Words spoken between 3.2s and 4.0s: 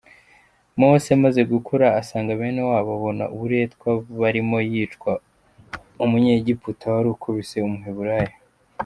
uburetwa